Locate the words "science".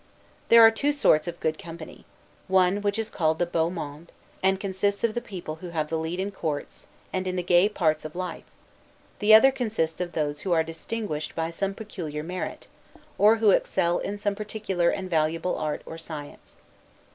15.99-16.55